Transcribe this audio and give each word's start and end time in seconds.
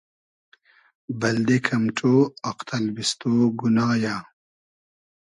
بئلدې 1.19 1.57
کئم 1.65 1.83
ݖۉ 1.97 2.11
آق 2.49 2.57
تئلبیستۉ 2.67 3.21
گونا 3.59 3.87
یۂ 4.03 4.15